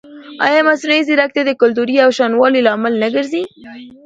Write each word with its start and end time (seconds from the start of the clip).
ایا 0.45 0.61
مصنوعي 0.69 1.01
ځیرکتیا 1.07 1.43
د 1.45 1.51
کلتوري 1.61 1.93
یوشان 2.01 2.31
والي 2.35 2.61
لامل 2.67 2.93
نه 3.01 3.07
ګرځي؟ 3.15 3.43